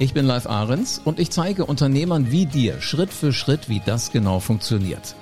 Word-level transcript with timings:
Ich 0.00 0.14
bin 0.14 0.26
Live 0.26 0.46
Ahrens 0.46 1.00
und 1.04 1.18
ich 1.18 1.32
zeige 1.32 1.66
Unternehmern 1.66 2.30
wie 2.30 2.46
dir 2.46 2.80
Schritt 2.80 3.12
für 3.12 3.32
Schritt, 3.32 3.68
wie 3.68 3.82
das 3.84 4.12
genau 4.12 4.38
funktioniert. 4.38 5.16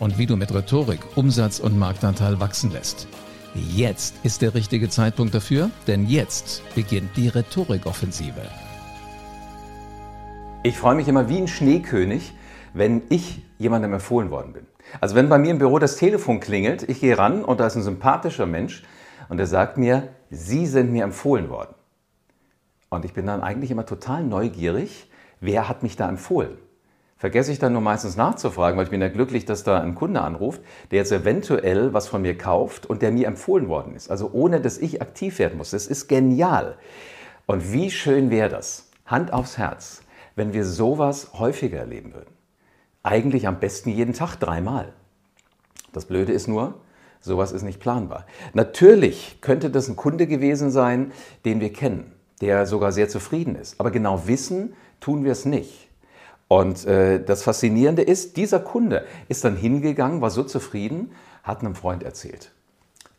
Und 0.00 0.18
wie 0.18 0.26
du 0.26 0.36
mit 0.36 0.52
Rhetorik 0.52 0.98
Umsatz 1.14 1.60
und 1.60 1.78
Marktanteil 1.78 2.40
wachsen 2.40 2.72
lässt. 2.72 3.06
Jetzt 3.54 4.16
ist 4.24 4.42
der 4.42 4.52
richtige 4.56 4.88
Zeitpunkt 4.88 5.32
dafür, 5.32 5.70
denn 5.86 6.08
jetzt 6.08 6.64
beginnt 6.74 7.16
die 7.16 7.28
Rhetorikoffensive. 7.28 8.42
Ich 10.64 10.76
freue 10.76 10.96
mich 10.96 11.06
immer 11.06 11.28
wie 11.28 11.38
ein 11.38 11.46
Schneekönig, 11.46 12.32
wenn 12.74 13.02
ich 13.10 13.42
jemandem 13.58 13.92
empfohlen 13.92 14.32
worden 14.32 14.54
bin. 14.54 14.66
Also 15.00 15.14
wenn 15.14 15.28
bei 15.28 15.38
mir 15.38 15.52
im 15.52 15.58
Büro 15.60 15.78
das 15.78 15.98
Telefon 15.98 16.40
klingelt, 16.40 16.82
ich 16.88 17.00
gehe 17.00 17.16
ran 17.16 17.44
und 17.44 17.60
da 17.60 17.68
ist 17.68 17.76
ein 17.76 17.82
sympathischer 17.84 18.46
Mensch 18.46 18.82
und 19.28 19.36
der 19.36 19.46
sagt 19.46 19.78
mir, 19.78 20.08
Sie 20.30 20.66
sind 20.66 20.90
mir 20.90 21.04
empfohlen 21.04 21.48
worden. 21.48 21.75
Und 22.88 23.04
ich 23.04 23.12
bin 23.12 23.26
dann 23.26 23.42
eigentlich 23.42 23.70
immer 23.70 23.86
total 23.86 24.22
neugierig, 24.22 25.10
wer 25.40 25.68
hat 25.68 25.82
mich 25.82 25.96
da 25.96 26.08
empfohlen. 26.08 26.58
Vergesse 27.18 27.50
ich 27.50 27.58
dann 27.58 27.72
nur 27.72 27.80
meistens 27.80 28.16
nachzufragen, 28.16 28.76
weil 28.76 28.84
ich 28.84 28.90
bin 28.90 29.00
ja 29.00 29.08
glücklich, 29.08 29.46
dass 29.46 29.64
da 29.64 29.80
ein 29.80 29.94
Kunde 29.94 30.20
anruft, 30.20 30.60
der 30.90 30.98
jetzt 30.98 31.12
eventuell 31.12 31.94
was 31.94 32.08
von 32.08 32.20
mir 32.20 32.36
kauft 32.36 32.84
und 32.84 33.00
der 33.00 33.10
mir 33.10 33.26
empfohlen 33.26 33.68
worden 33.68 33.94
ist. 33.94 34.10
Also 34.10 34.30
ohne, 34.32 34.60
dass 34.60 34.76
ich 34.76 35.00
aktiv 35.00 35.38
werden 35.38 35.56
muss. 35.56 35.70
Das 35.70 35.86
ist 35.86 36.08
genial. 36.08 36.76
Und 37.46 37.72
wie 37.72 37.90
schön 37.90 38.28
wäre 38.30 38.50
das, 38.50 38.90
Hand 39.06 39.32
aufs 39.32 39.56
Herz, 39.56 40.02
wenn 40.34 40.52
wir 40.52 40.66
sowas 40.66 41.30
häufiger 41.32 41.78
erleben 41.78 42.12
würden. 42.12 42.34
Eigentlich 43.02 43.46
am 43.48 43.60
besten 43.60 43.88
jeden 43.88 44.12
Tag 44.12 44.36
dreimal. 44.36 44.92
Das 45.94 46.04
Blöde 46.04 46.32
ist 46.32 46.48
nur, 46.48 46.74
sowas 47.20 47.52
ist 47.52 47.62
nicht 47.62 47.80
planbar. 47.80 48.26
Natürlich 48.52 49.38
könnte 49.40 49.70
das 49.70 49.88
ein 49.88 49.96
Kunde 49.96 50.26
gewesen 50.26 50.70
sein, 50.70 51.12
den 51.46 51.60
wir 51.60 51.72
kennen 51.72 52.15
der 52.40 52.66
sogar 52.66 52.92
sehr 52.92 53.08
zufrieden 53.08 53.56
ist. 53.56 53.80
Aber 53.80 53.90
genau 53.90 54.26
wissen 54.26 54.74
tun 55.00 55.24
wir 55.24 55.32
es 55.32 55.44
nicht. 55.44 55.88
Und 56.48 56.86
äh, 56.86 57.22
das 57.22 57.42
Faszinierende 57.42 58.02
ist, 58.02 58.36
dieser 58.36 58.60
Kunde 58.60 59.04
ist 59.28 59.44
dann 59.44 59.56
hingegangen, 59.56 60.20
war 60.20 60.30
so 60.30 60.44
zufrieden, 60.44 61.12
hat 61.42 61.60
einem 61.60 61.74
Freund 61.74 62.02
erzählt. 62.02 62.52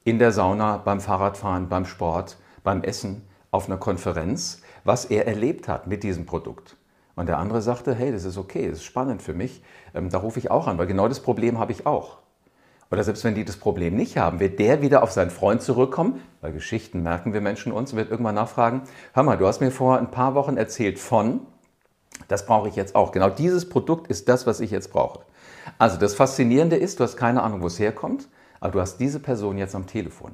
In 0.04 0.20
der 0.20 0.32
Sauna, 0.32 0.78
beim 0.78 1.02
Fahrradfahren, 1.02 1.68
beim 1.68 1.86
Sport, 1.86 2.38
beim 2.64 2.84
Essen, 2.84 3.24
auf 3.52 3.68
einer 3.68 3.78
Konferenz, 3.78 4.62
was 4.84 5.06
er 5.06 5.28
erlebt 5.28 5.68
hat 5.68 5.88
mit 5.88 6.04
diesem 6.04 6.26
Produkt. 6.26 6.78
Und 7.16 7.28
der 7.28 7.40
andere 7.40 7.62
sagte, 7.62 7.96
hey, 7.96 8.12
das 8.12 8.24
ist 8.24 8.38
okay, 8.38 8.70
das 8.70 8.80
ist 8.80 8.86
spannend 8.86 9.22
für 9.22 9.34
mich, 9.34 9.64
ähm, 9.94 10.10
da 10.10 10.20
rufe 10.20 10.40
ich 10.40 10.52
auch 10.52 10.68
an, 10.68 10.78
weil 10.78 10.88
genau 10.88 11.08
das 11.08 11.20
Problem 11.22 11.60
habe 11.60 11.72
ich 11.72 11.86
auch. 11.86 12.20
Oder 12.90 13.04
selbst 13.04 13.24
wenn 13.24 13.36
die 13.36 13.44
das 13.44 13.58
Problem 13.58 13.96
nicht 13.96 14.18
haben, 14.18 14.40
wird 14.40 14.60
der 14.60 14.82
wieder 14.82 15.04
auf 15.04 15.12
seinen 15.12 15.30
Freund 15.30 15.62
zurückkommen, 15.62 16.22
weil 16.42 16.54
Geschichten 16.54 17.04
merken 17.04 17.34
wir 17.34 17.42
Menschen 17.42 17.72
uns, 17.72 17.92
und 17.92 17.98
wird 17.98 18.12
irgendwann 18.12 18.36
nachfragen, 18.36 18.84
hör 19.14 19.24
mal, 19.24 19.38
du 19.38 19.46
hast 19.46 19.60
mir 19.60 19.72
vor 19.72 19.98
ein 19.98 20.12
paar 20.12 20.36
Wochen 20.36 20.56
erzählt 20.56 20.98
von, 20.98 21.42
das 22.28 22.46
brauche 22.46 22.70
ich 22.70 22.76
jetzt 22.76 22.96
auch. 22.96 23.12
Genau 23.12 23.30
dieses 23.30 23.68
Produkt 23.68 24.08
ist 24.08 24.30
das, 24.30 24.48
was 24.48 24.60
ich 24.60 24.72
jetzt 24.72 24.92
brauche. 24.92 25.20
Also 25.78 25.98
das 25.98 26.16
Faszinierende 26.16 26.78
ist, 26.78 27.00
du 27.00 27.04
hast 27.04 27.18
keine 27.18 27.44
Ahnung, 27.44 27.62
wo 27.62 27.68
es 27.68 27.80
herkommt, 27.80 28.30
aber 28.60 28.72
du 28.72 28.82
hast 28.82 28.98
diese 28.98 29.20
Person 29.20 29.58
jetzt 29.58 29.76
am 29.76 29.86
Telefon. 29.86 30.32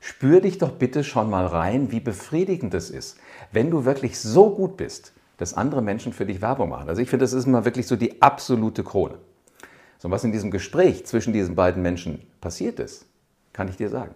Spür 0.00 0.40
dich 0.40 0.58
doch 0.58 0.72
bitte 0.72 1.02
schon 1.02 1.30
mal 1.30 1.46
rein, 1.46 1.90
wie 1.90 2.00
befriedigend 2.00 2.74
es 2.74 2.90
ist, 2.90 3.16
wenn 3.52 3.70
du 3.70 3.84
wirklich 3.86 4.20
so 4.20 4.50
gut 4.50 4.76
bist, 4.76 5.12
dass 5.38 5.54
andere 5.54 5.82
Menschen 5.82 6.12
für 6.12 6.26
dich 6.26 6.42
Werbung 6.42 6.68
machen. 6.68 6.88
Also 6.88 7.00
ich 7.00 7.08
finde, 7.08 7.24
das 7.24 7.32
ist 7.32 7.46
immer 7.46 7.64
wirklich 7.64 7.86
so 7.86 7.96
die 7.96 8.22
absolute 8.22 8.84
Krone. 8.84 9.18
So, 9.98 10.10
was 10.10 10.24
in 10.24 10.32
diesem 10.32 10.50
Gespräch 10.50 11.06
zwischen 11.06 11.32
diesen 11.32 11.54
beiden 11.54 11.82
Menschen 11.82 12.20
passiert 12.40 12.80
ist, 12.80 13.06
kann 13.52 13.68
ich 13.68 13.76
dir 13.76 13.88
sagen. 13.88 14.14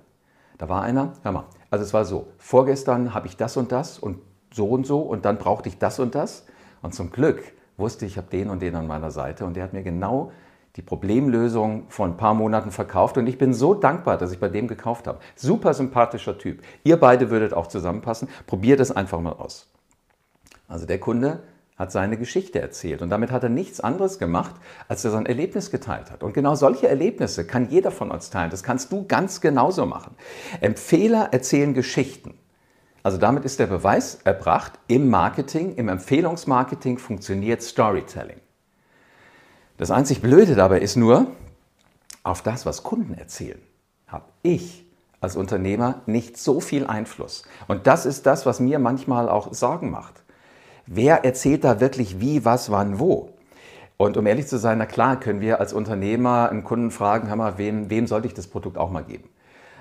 Da 0.58 0.68
war 0.68 0.82
einer, 0.82 1.14
hör 1.22 1.32
mal, 1.32 1.44
also 1.70 1.84
es 1.84 1.94
war 1.94 2.04
so, 2.04 2.28
vorgestern 2.36 3.14
habe 3.14 3.26
ich 3.26 3.36
das 3.36 3.56
und 3.56 3.72
das 3.72 3.98
und 3.98 4.18
so 4.52 4.68
und 4.68 4.86
so 4.86 5.00
und 5.00 5.24
dann 5.24 5.38
brauchte 5.38 5.68
ich 5.68 5.78
das 5.78 5.98
und 5.98 6.14
das. 6.14 6.44
Und 6.82 6.94
zum 6.94 7.10
Glück 7.10 7.42
wusste 7.76 8.04
ich, 8.04 8.12
ich 8.12 8.18
habe 8.18 8.28
den 8.30 8.50
und 8.50 8.60
den 8.60 8.74
an 8.76 8.86
meiner 8.86 9.10
Seite 9.10 9.46
und 9.46 9.54
der 9.54 9.64
hat 9.64 9.72
mir 9.72 9.82
genau 9.82 10.32
die 10.76 10.82
Problemlösung 10.82 11.86
vor 11.88 12.06
ein 12.06 12.16
paar 12.16 12.34
Monaten 12.34 12.70
verkauft 12.70 13.16
und 13.18 13.26
ich 13.26 13.38
bin 13.38 13.54
so 13.54 13.74
dankbar, 13.74 14.18
dass 14.18 14.32
ich 14.32 14.38
bei 14.38 14.48
dem 14.48 14.68
gekauft 14.68 15.06
habe. 15.06 15.18
Super 15.34 15.74
sympathischer 15.74 16.38
Typ. 16.38 16.62
Ihr 16.84 16.98
beide 16.98 17.30
würdet 17.30 17.54
auch 17.54 17.66
zusammenpassen. 17.66 18.28
Probiert 18.46 18.80
es 18.80 18.92
einfach 18.92 19.20
mal 19.20 19.32
aus. 19.32 19.68
Also 20.68 20.86
der 20.86 21.00
Kunde 21.00 21.42
hat 21.80 21.92
seine 21.92 22.18
Geschichte 22.18 22.60
erzählt. 22.60 23.00
Und 23.00 23.08
damit 23.08 23.30
hat 23.30 23.42
er 23.42 23.48
nichts 23.48 23.80
anderes 23.80 24.18
gemacht, 24.18 24.54
als 24.86 25.02
er 25.02 25.12
sein 25.12 25.24
Erlebnis 25.24 25.70
geteilt 25.70 26.10
hat. 26.10 26.22
Und 26.22 26.34
genau 26.34 26.54
solche 26.54 26.88
Erlebnisse 26.88 27.46
kann 27.46 27.70
jeder 27.70 27.90
von 27.90 28.10
uns 28.10 28.28
teilen. 28.28 28.50
Das 28.50 28.62
kannst 28.62 28.92
du 28.92 29.06
ganz 29.06 29.40
genauso 29.40 29.86
machen. 29.86 30.14
Empfehler 30.60 31.30
erzählen 31.32 31.72
Geschichten. 31.72 32.34
Also 33.02 33.16
damit 33.16 33.46
ist 33.46 33.60
der 33.60 33.66
Beweis 33.66 34.18
erbracht, 34.24 34.74
im 34.88 35.08
Marketing, 35.08 35.74
im 35.76 35.88
Empfehlungsmarketing 35.88 36.98
funktioniert 36.98 37.62
Storytelling. 37.62 38.40
Das 39.78 39.90
einzig 39.90 40.20
Blöde 40.20 40.54
dabei 40.54 40.80
ist 40.80 40.96
nur, 40.96 41.28
auf 42.22 42.42
das, 42.42 42.66
was 42.66 42.82
Kunden 42.82 43.14
erzählen, 43.14 43.62
habe 44.06 44.26
ich 44.42 44.84
als 45.22 45.34
Unternehmer 45.34 46.02
nicht 46.04 46.36
so 46.36 46.60
viel 46.60 46.86
Einfluss. 46.86 47.44
Und 47.68 47.86
das 47.86 48.04
ist 48.04 48.26
das, 48.26 48.44
was 48.44 48.60
mir 48.60 48.78
manchmal 48.78 49.30
auch 49.30 49.54
Sorgen 49.54 49.90
macht 49.90 50.19
wer 50.90 51.24
erzählt 51.24 51.64
da 51.64 51.80
wirklich 51.80 52.20
wie, 52.20 52.44
was, 52.44 52.70
wann, 52.70 52.98
wo? 52.98 53.30
Und 53.96 54.16
um 54.16 54.26
ehrlich 54.26 54.46
zu 54.46 54.58
sein, 54.58 54.78
na 54.78 54.86
klar, 54.86 55.18
können 55.18 55.40
wir 55.40 55.60
als 55.60 55.72
Unternehmer 55.72 56.50
einen 56.50 56.64
Kunden 56.64 56.90
fragen, 56.90 57.28
hör 57.28 57.36
mal, 57.36 57.58
wem, 57.58 57.88
wem 57.90 58.06
sollte 58.06 58.26
ich 58.26 58.34
das 58.34 58.48
Produkt 58.48 58.76
auch 58.76 58.90
mal 58.90 59.04
geben? 59.04 59.28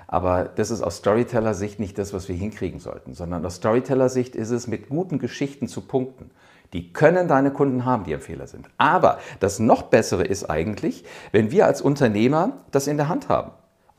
Aber 0.06 0.44
das 0.44 0.70
ist 0.70 0.82
aus 0.82 0.96
Storyteller-Sicht 0.96 1.80
nicht 1.80 1.98
das, 1.98 2.12
was 2.12 2.28
wir 2.28 2.36
hinkriegen 2.36 2.80
sollten, 2.80 3.14
sondern 3.14 3.44
aus 3.44 3.56
Storyteller-Sicht 3.56 4.34
ist 4.34 4.50
es, 4.50 4.66
mit 4.66 4.88
guten 4.88 5.18
Geschichten 5.18 5.68
zu 5.68 5.82
punkten. 5.82 6.30
Die 6.72 6.92
können 6.92 7.28
deine 7.28 7.50
Kunden 7.50 7.84
haben, 7.84 8.04
die 8.04 8.12
Empfehler 8.12 8.46
sind. 8.46 8.68
Aber 8.78 9.18
das 9.40 9.58
noch 9.58 9.82
Bessere 9.82 10.24
ist 10.24 10.44
eigentlich, 10.44 11.04
wenn 11.32 11.50
wir 11.50 11.66
als 11.66 11.82
Unternehmer 11.82 12.58
das 12.70 12.86
in 12.86 12.96
der 12.96 13.08
Hand 13.08 13.28
haben. 13.28 13.50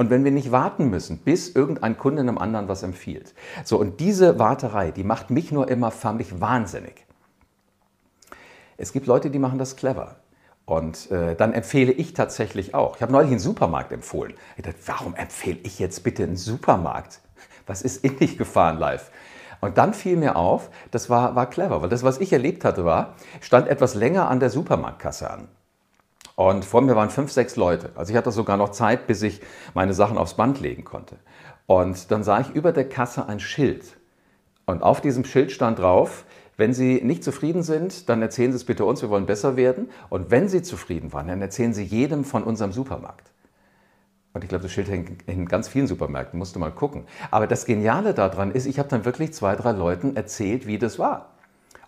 Und 0.01 0.09
wenn 0.09 0.23
wir 0.23 0.31
nicht 0.31 0.51
warten 0.51 0.89
müssen, 0.89 1.19
bis 1.19 1.49
irgendein 1.49 1.95
Kunde 1.95 2.23
einem 2.23 2.39
anderen 2.39 2.67
was 2.67 2.81
empfiehlt. 2.81 3.35
So, 3.63 3.79
und 3.79 3.99
diese 3.99 4.39
Warterei, 4.39 4.89
die 4.89 5.03
macht 5.03 5.29
mich 5.29 5.51
nur 5.51 5.69
immer 5.69 5.91
förmlich 5.91 6.41
wahnsinnig. 6.41 7.05
Es 8.77 8.93
gibt 8.93 9.05
Leute, 9.05 9.29
die 9.29 9.37
machen 9.37 9.59
das 9.59 9.75
clever. 9.75 10.15
Und 10.65 11.11
äh, 11.11 11.35
dann 11.35 11.53
empfehle 11.53 11.91
ich 11.91 12.15
tatsächlich 12.15 12.73
auch. 12.73 12.95
Ich 12.95 13.03
habe 13.03 13.11
neulich 13.11 13.29
einen 13.29 13.39
Supermarkt 13.39 13.91
empfohlen. 13.91 14.33
Ich 14.57 14.63
dachte, 14.63 14.79
warum 14.87 15.13
empfehle 15.13 15.59
ich 15.61 15.77
jetzt 15.77 16.03
bitte 16.03 16.23
einen 16.23 16.35
Supermarkt? 16.35 17.21
Was 17.67 17.83
ist 17.83 18.03
in 18.03 18.17
dich 18.17 18.39
gefahren 18.39 18.79
live? 18.79 19.11
Und 19.59 19.77
dann 19.77 19.93
fiel 19.93 20.17
mir 20.17 20.35
auf, 20.35 20.71
das 20.89 21.11
war, 21.11 21.35
war 21.35 21.47
clever, 21.47 21.83
weil 21.83 21.89
das, 21.89 22.01
was 22.01 22.17
ich 22.17 22.33
erlebt 22.33 22.65
hatte, 22.65 22.85
war, 22.85 23.17
stand 23.39 23.67
etwas 23.67 23.93
länger 23.93 24.29
an 24.29 24.39
der 24.39 24.49
Supermarktkasse 24.49 25.29
an. 25.29 25.47
Und 26.41 26.65
vor 26.65 26.81
mir 26.81 26.95
waren 26.95 27.11
fünf, 27.11 27.31
sechs 27.31 27.55
Leute. 27.55 27.91
Also 27.93 28.11
ich 28.11 28.17
hatte 28.17 28.31
sogar 28.31 28.57
noch 28.57 28.69
Zeit, 28.69 29.05
bis 29.05 29.21
ich 29.21 29.41
meine 29.75 29.93
Sachen 29.93 30.17
aufs 30.17 30.33
Band 30.33 30.59
legen 30.59 30.83
konnte. 30.83 31.17
Und 31.67 32.09
dann 32.09 32.23
sah 32.23 32.39
ich 32.39 32.49
über 32.49 32.71
der 32.71 32.89
Kasse 32.89 33.27
ein 33.27 33.39
Schild. 33.39 33.85
Und 34.65 34.81
auf 34.81 35.01
diesem 35.01 35.23
Schild 35.23 35.51
stand 35.51 35.77
drauf, 35.77 36.25
wenn 36.57 36.73
Sie 36.73 36.99
nicht 37.03 37.23
zufrieden 37.23 37.61
sind, 37.61 38.09
dann 38.09 38.23
erzählen 38.23 38.51
Sie 38.51 38.55
es 38.55 38.63
bitte 38.63 38.85
uns, 38.85 39.03
wir 39.03 39.11
wollen 39.11 39.27
besser 39.27 39.55
werden. 39.55 39.91
Und 40.09 40.31
wenn 40.31 40.49
Sie 40.49 40.63
zufrieden 40.63 41.13
waren, 41.13 41.27
dann 41.27 41.43
erzählen 41.43 41.75
Sie 41.75 41.83
jedem 41.83 42.23
von 42.23 42.43
unserem 42.43 42.71
Supermarkt. 42.71 43.31
Und 44.33 44.43
ich 44.43 44.49
glaube, 44.49 44.63
das 44.63 44.71
Schild 44.71 44.89
hängt 44.89 45.21
in 45.29 45.45
ganz 45.45 45.67
vielen 45.67 45.85
Supermärkten, 45.85 46.39
musst 46.39 46.55
du 46.55 46.59
mal 46.59 46.71
gucken. 46.71 47.03
Aber 47.29 47.45
das 47.45 47.65
Geniale 47.65 48.15
daran 48.15 48.49
ist, 48.49 48.65
ich 48.65 48.79
habe 48.79 48.89
dann 48.89 49.05
wirklich 49.05 49.31
zwei, 49.31 49.55
drei 49.55 49.73
Leuten 49.73 50.15
erzählt, 50.15 50.65
wie 50.65 50.79
das 50.79 50.97
war. 50.97 51.35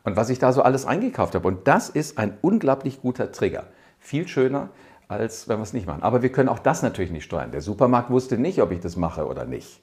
Und 0.04 0.16
was 0.16 0.30
ich 0.30 0.38
da 0.38 0.54
so 0.54 0.62
alles 0.62 0.86
eingekauft 0.86 1.34
habe. 1.34 1.48
Und 1.48 1.68
das 1.68 1.90
ist 1.90 2.20
ein 2.20 2.38
unglaublich 2.42 3.02
guter 3.02 3.32
Trigger 3.32 3.64
viel 4.04 4.28
schöner, 4.28 4.70
als 5.08 5.48
wenn 5.48 5.58
wir 5.58 5.64
es 5.64 5.74
nicht 5.74 5.88
machen. 5.88 6.04
Aber 6.04 6.22
wir 6.22 6.32
können 6.32 6.50
auch 6.50 6.60
das 6.60 6.84
natürlich 6.84 7.12
nicht 7.12 7.24
steuern. 7.24 7.52
Der 7.52 7.62
Supermarkt 7.62 8.10
wusste 8.10 8.38
nicht, 8.38 8.62
ob 8.62 8.72
ich 8.72 8.80
das 8.80 8.96
mache 8.98 9.26
oder 9.26 9.46
nicht. 9.46 9.82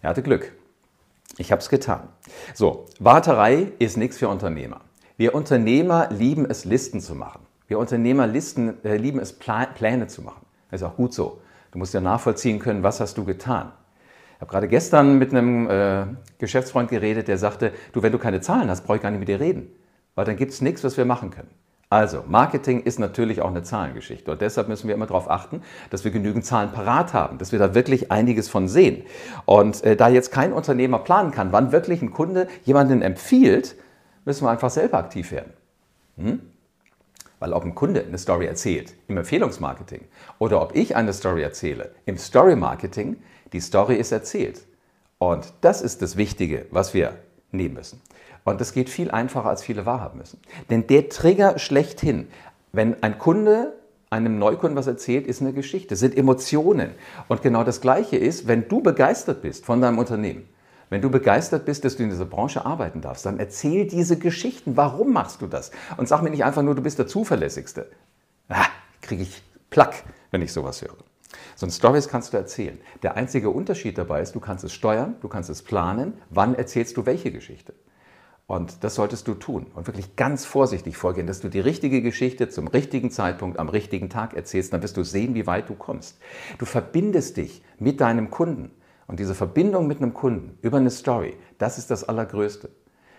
Er 0.00 0.10
hatte 0.10 0.22
Glück. 0.22 0.52
Ich 1.38 1.50
habe 1.50 1.60
es 1.60 1.68
getan. 1.68 2.08
So, 2.54 2.86
Warterei 2.98 3.72
ist 3.78 3.96
nichts 3.96 4.18
für 4.18 4.28
Unternehmer. 4.28 4.80
Wir 5.16 5.34
Unternehmer 5.34 6.08
lieben 6.10 6.48
es, 6.48 6.64
Listen 6.64 7.00
zu 7.00 7.14
machen. 7.14 7.40
Wir 7.66 7.78
Unternehmer 7.78 8.26
Listen, 8.26 8.82
äh, 8.84 8.96
lieben 8.96 9.18
es, 9.18 9.32
Pla 9.32 9.66
Pläne 9.66 10.06
zu 10.06 10.22
machen. 10.22 10.44
Das 10.70 10.80
ist 10.80 10.86
auch 10.86 10.96
gut 10.96 11.14
so. 11.14 11.40
Du 11.70 11.78
musst 11.78 11.94
ja 11.94 12.00
nachvollziehen 12.00 12.58
können, 12.58 12.82
was 12.82 13.00
hast 13.00 13.16
du 13.16 13.24
getan. 13.24 13.72
habe 14.40 14.50
gerade 14.50 14.68
gestern 14.68 15.18
mit 15.18 15.30
einem 15.30 15.68
äh, 15.70 16.06
Geschäftsfreund 16.38 16.90
geredet, 16.90 17.28
der 17.28 17.38
sagte, 17.38 17.72
du, 17.92 18.02
wenn 18.02 18.12
du 18.12 18.18
keine 18.18 18.40
Zahlen 18.40 18.68
hast, 18.68 18.82
brauche 18.82 18.96
ich 18.96 19.02
gar 19.02 19.10
nicht 19.10 19.20
mit 19.20 19.28
dir 19.28 19.40
reden, 19.40 19.72
weil 20.14 20.24
dann 20.26 20.36
gibt 20.36 20.52
es 20.52 20.60
nichts, 20.60 20.84
was 20.84 20.96
wir 20.96 21.04
machen 21.04 21.30
können. 21.30 21.50
Also, 21.92 22.24
Marketing 22.26 22.84
ist 22.84 22.98
natürlich 22.98 23.42
auch 23.42 23.50
eine 23.50 23.64
Zahlengeschichte 23.64 24.30
und 24.30 24.40
deshalb 24.40 24.66
müssen 24.66 24.88
wir 24.88 24.94
immer 24.94 25.04
darauf 25.04 25.28
achten, 25.28 25.60
dass 25.90 26.04
wir 26.04 26.10
genügend 26.10 26.46
Zahlen 26.46 26.72
parat 26.72 27.12
haben, 27.12 27.36
dass 27.36 27.52
wir 27.52 27.58
da 27.58 27.74
wirklich 27.74 28.10
einiges 28.10 28.48
von 28.48 28.66
sehen. 28.66 29.02
Und 29.44 29.84
äh, 29.84 29.94
da 29.94 30.08
jetzt 30.08 30.32
kein 30.32 30.54
Unternehmer 30.54 31.00
planen 31.00 31.32
kann, 31.32 31.52
wann 31.52 31.70
wirklich 31.70 32.00
ein 32.00 32.10
Kunde 32.10 32.48
jemanden 32.64 33.02
empfiehlt, 33.02 33.76
müssen 34.24 34.46
wir 34.46 34.50
einfach 34.50 34.70
selber 34.70 34.96
aktiv 34.96 35.32
werden. 35.32 35.52
Hm? 36.16 36.40
Weil 37.40 37.52
ob 37.52 37.62
ein 37.62 37.74
Kunde 37.74 38.02
eine 38.08 38.16
Story 38.16 38.46
erzählt 38.46 38.94
im 39.08 39.18
Empfehlungsmarketing 39.18 40.00
oder 40.38 40.62
ob 40.62 40.74
ich 40.74 40.96
eine 40.96 41.12
Story 41.12 41.42
erzähle 41.42 41.90
im 42.06 42.16
Story-Marketing, 42.16 43.18
die 43.52 43.60
Story 43.60 43.96
ist 43.96 44.12
erzählt. 44.12 44.62
Und 45.18 45.52
das 45.60 45.82
ist 45.82 46.00
das 46.00 46.16
Wichtige, 46.16 46.64
was 46.70 46.94
wir 46.94 47.18
nehmen 47.52 47.74
müssen. 47.74 48.00
Und 48.44 48.60
das 48.60 48.72
geht 48.72 48.90
viel 48.90 49.10
einfacher, 49.10 49.48
als 49.48 49.62
viele 49.62 49.86
wahrhaben 49.86 50.18
müssen. 50.18 50.40
Denn 50.70 50.86
der 50.86 51.08
Trigger 51.08 51.58
schlechthin, 51.58 52.28
wenn 52.72 53.02
ein 53.02 53.18
Kunde 53.18 53.74
einem 54.10 54.38
Neukunden 54.38 54.76
was 54.76 54.86
erzählt, 54.86 55.26
ist 55.26 55.40
eine 55.40 55.52
Geschichte, 55.52 55.96
sind 55.96 56.16
Emotionen. 56.16 56.90
Und 57.28 57.42
genau 57.42 57.64
das 57.64 57.80
Gleiche 57.80 58.16
ist, 58.16 58.46
wenn 58.46 58.68
du 58.68 58.82
begeistert 58.82 59.42
bist 59.42 59.64
von 59.64 59.80
deinem 59.80 59.98
Unternehmen, 59.98 60.48
wenn 60.90 61.00
du 61.00 61.08
begeistert 61.08 61.64
bist, 61.64 61.86
dass 61.86 61.96
du 61.96 62.02
in 62.02 62.10
dieser 62.10 62.26
Branche 62.26 62.66
arbeiten 62.66 63.00
darfst, 63.00 63.24
dann 63.24 63.38
erzähl 63.38 63.86
diese 63.86 64.18
Geschichten. 64.18 64.76
Warum 64.76 65.14
machst 65.14 65.40
du 65.40 65.46
das? 65.46 65.70
Und 65.96 66.06
sag 66.06 66.20
mir 66.20 66.28
nicht 66.28 66.44
einfach 66.44 66.62
nur, 66.62 66.74
du 66.74 66.82
bist 66.82 66.98
der 66.98 67.06
Zuverlässigste. 67.06 67.90
Ah, 68.50 68.66
kriege 69.00 69.22
ich 69.22 69.42
Plack, 69.70 70.04
wenn 70.30 70.42
ich 70.42 70.52
sowas 70.52 70.82
höre. 70.82 70.96
So 71.56 71.66
ein 71.66 71.70
Stories 71.70 72.08
kannst 72.08 72.32
du 72.32 72.36
erzählen. 72.36 72.78
Der 73.02 73.16
einzige 73.16 73.50
Unterschied 73.50 73.98
dabei 73.98 74.20
ist, 74.20 74.34
du 74.34 74.40
kannst 74.40 74.64
es 74.64 74.72
steuern, 74.72 75.16
du 75.20 75.28
kannst 75.28 75.50
es 75.50 75.62
planen, 75.62 76.14
wann 76.30 76.54
erzählst 76.54 76.96
du 76.96 77.06
welche 77.06 77.32
Geschichte. 77.32 77.74
Und 78.46 78.84
das 78.84 78.96
solltest 78.96 79.28
du 79.28 79.34
tun 79.34 79.66
und 79.74 79.86
wirklich 79.86 80.16
ganz 80.16 80.44
vorsichtig 80.44 80.96
vorgehen, 80.96 81.26
dass 81.26 81.40
du 81.40 81.48
die 81.48 81.60
richtige 81.60 82.02
Geschichte 82.02 82.48
zum 82.48 82.66
richtigen 82.66 83.10
Zeitpunkt 83.10 83.58
am 83.58 83.68
richtigen 83.68 84.10
Tag 84.10 84.34
erzählst. 84.34 84.72
Dann 84.72 84.82
wirst 84.82 84.96
du 84.96 85.04
sehen, 85.04 85.34
wie 85.34 85.46
weit 85.46 85.68
du 85.68 85.74
kommst. 85.74 86.18
Du 86.58 86.66
verbindest 86.66 87.36
dich 87.36 87.62
mit 87.78 88.00
deinem 88.00 88.30
Kunden. 88.30 88.70
Und 89.06 89.20
diese 89.20 89.34
Verbindung 89.34 89.86
mit 89.86 89.98
einem 89.98 90.14
Kunden 90.14 90.58
über 90.62 90.78
eine 90.78 90.90
Story, 90.90 91.36
das 91.58 91.78
ist 91.78 91.90
das 91.90 92.04
Allergrößte. 92.04 92.70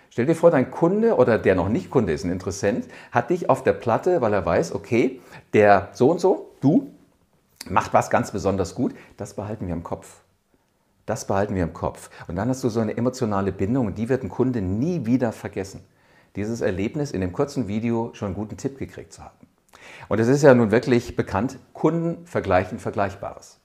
Stell 0.09 0.27
dir 0.27 0.35
vor, 0.35 0.51
dein 0.51 0.69
Kunde 0.69 1.15
oder 1.15 1.39
der 1.39 1.55
noch 1.55 1.69
nicht 1.69 1.89
Kunde 1.89 2.13
ist, 2.13 2.23
ein 2.23 2.31
Interessent, 2.31 2.87
hat 3.11 3.31
dich 3.31 3.49
auf 3.49 3.63
der 3.63 3.73
Platte, 3.73 4.21
weil 4.21 4.33
er 4.33 4.45
weiß, 4.45 4.75
okay, 4.75 5.21
der 5.53 5.89
so 5.93 6.11
und 6.11 6.19
so, 6.19 6.51
du, 6.61 6.91
macht 7.69 7.93
was 7.93 8.09
ganz 8.09 8.31
besonders 8.31 8.75
gut. 8.75 8.93
Das 9.17 9.35
behalten 9.35 9.67
wir 9.67 9.73
im 9.73 9.83
Kopf. 9.83 10.21
Das 11.05 11.27
behalten 11.27 11.55
wir 11.55 11.63
im 11.63 11.73
Kopf. 11.73 12.09
Und 12.27 12.35
dann 12.35 12.49
hast 12.49 12.63
du 12.63 12.69
so 12.69 12.79
eine 12.79 12.95
emotionale 12.95 13.51
Bindung 13.51 13.87
und 13.87 13.97
die 13.97 14.09
wird 14.09 14.23
ein 14.23 14.29
Kunde 14.29 14.61
nie 14.61 15.05
wieder 15.05 15.31
vergessen. 15.31 15.83
Dieses 16.35 16.61
Erlebnis 16.61 17.11
in 17.11 17.21
dem 17.21 17.33
kurzen 17.33 17.67
Video 17.67 18.11
schon 18.13 18.27
einen 18.27 18.35
guten 18.35 18.57
Tipp 18.57 18.77
gekriegt 18.77 19.13
zu 19.13 19.23
haben. 19.23 19.47
Und 20.07 20.19
es 20.19 20.27
ist 20.27 20.43
ja 20.43 20.53
nun 20.53 20.71
wirklich 20.71 21.15
bekannt, 21.15 21.59
Kunden 21.73 22.25
vergleichen 22.25 22.79
Vergleichbares. 22.79 23.59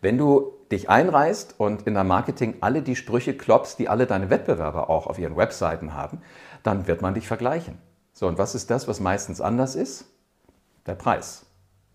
Wenn 0.00 0.18
du 0.18 0.52
dich 0.70 0.90
einreißt 0.90 1.54
und 1.58 1.82
in 1.82 1.94
deinem 1.94 2.08
Marketing 2.08 2.56
alle 2.60 2.82
die 2.82 2.96
Sprüche 2.96 3.36
klopfst, 3.36 3.76
die 3.78 3.88
alle 3.88 4.06
deine 4.06 4.30
Wettbewerber 4.30 4.90
auch 4.90 5.06
auf 5.06 5.18
ihren 5.18 5.36
Webseiten 5.36 5.94
haben, 5.94 6.20
dann 6.62 6.86
wird 6.86 7.02
man 7.02 7.14
dich 7.14 7.28
vergleichen. 7.28 7.78
So, 8.12 8.26
und 8.26 8.38
was 8.38 8.54
ist 8.54 8.70
das, 8.70 8.88
was 8.88 9.00
meistens 9.00 9.40
anders 9.40 9.74
ist? 9.74 10.06
Der 10.86 10.94
Preis. 10.94 11.45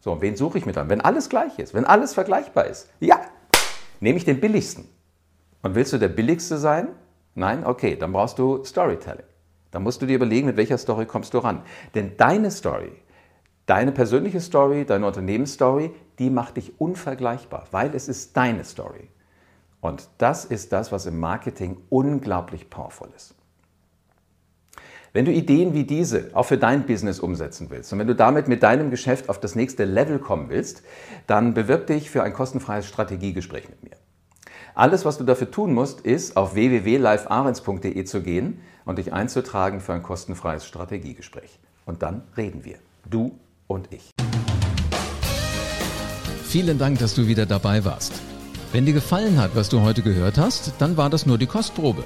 So, 0.01 0.11
und 0.11 0.21
wen 0.21 0.35
suche 0.35 0.57
ich 0.57 0.65
mit 0.65 0.75
dann? 0.75 0.89
Wenn 0.89 0.99
alles 0.99 1.29
gleich 1.29 1.59
ist, 1.59 1.73
wenn 1.73 1.85
alles 1.85 2.13
vergleichbar 2.13 2.65
ist, 2.65 2.89
ja, 2.99 3.21
nehme 3.99 4.17
ich 4.17 4.25
den 4.25 4.41
billigsten. 4.41 4.89
Und 5.61 5.75
willst 5.75 5.93
du 5.93 5.99
der 5.99 6.09
billigste 6.09 6.57
sein? 6.57 6.89
Nein? 7.35 7.65
Okay, 7.65 7.95
dann 7.95 8.11
brauchst 8.11 8.39
du 8.39 8.63
Storytelling. 8.63 9.25
Dann 9.69 9.83
musst 9.83 10.01
du 10.01 10.07
dir 10.07 10.15
überlegen, 10.15 10.47
mit 10.47 10.57
welcher 10.57 10.79
Story 10.79 11.05
kommst 11.05 11.33
du 11.33 11.37
ran. 11.37 11.61
Denn 11.93 12.17
deine 12.17 12.49
Story, 12.51 12.91
deine 13.67 13.91
persönliche 13.91 14.41
Story, 14.41 14.85
deine 14.85 15.05
Unternehmensstory, 15.05 15.91
die 16.19 16.31
macht 16.31 16.57
dich 16.57 16.81
unvergleichbar, 16.81 17.67
weil 17.71 17.95
es 17.95 18.09
ist 18.09 18.35
deine 18.35 18.63
Story. 18.63 19.07
Und 19.81 20.09
das 20.17 20.45
ist 20.45 20.73
das, 20.73 20.91
was 20.91 21.05
im 21.05 21.19
Marketing 21.19 21.77
unglaublich 21.89 22.69
powerful 22.69 23.09
ist. 23.15 23.35
Wenn 25.13 25.25
du 25.25 25.31
Ideen 25.33 25.73
wie 25.73 25.83
diese 25.83 26.29
auch 26.33 26.45
für 26.45 26.57
dein 26.57 26.85
Business 26.85 27.19
umsetzen 27.19 27.67
willst 27.69 27.91
und 27.91 27.99
wenn 27.99 28.07
du 28.07 28.15
damit 28.15 28.47
mit 28.47 28.63
deinem 28.63 28.91
Geschäft 28.91 29.27
auf 29.27 29.41
das 29.41 29.55
nächste 29.55 29.83
Level 29.83 30.19
kommen 30.19 30.49
willst, 30.49 30.83
dann 31.27 31.53
bewirb 31.53 31.87
dich 31.87 32.09
für 32.09 32.23
ein 32.23 32.31
kostenfreies 32.31 32.87
Strategiegespräch 32.87 33.67
mit 33.67 33.83
mir. 33.83 33.97
Alles, 34.73 35.03
was 35.03 35.17
du 35.17 35.25
dafür 35.25 35.51
tun 35.51 35.73
musst, 35.73 35.99
ist 35.99 36.37
auf 36.37 36.55
www.livearens.de 36.55 38.05
zu 38.05 38.21
gehen 38.21 38.61
und 38.85 38.99
dich 38.99 39.11
einzutragen 39.11 39.81
für 39.81 39.91
ein 39.91 40.01
kostenfreies 40.01 40.65
Strategiegespräch. 40.65 41.59
Und 41.85 42.03
dann 42.03 42.23
reden 42.37 42.63
wir. 42.63 42.77
Du 43.09 43.37
und 43.67 43.89
ich. 43.91 44.11
Vielen 46.45 46.77
Dank, 46.77 46.99
dass 46.99 47.15
du 47.15 47.27
wieder 47.27 47.45
dabei 47.45 47.83
warst. 47.83 48.13
Wenn 48.71 48.85
dir 48.85 48.93
gefallen 48.93 49.41
hat, 49.41 49.57
was 49.57 49.67
du 49.67 49.81
heute 49.81 50.03
gehört 50.03 50.37
hast, 50.37 50.71
dann 50.79 50.95
war 50.95 51.09
das 51.09 51.25
nur 51.25 51.37
die 51.37 51.47
Kostprobe. 51.47 52.05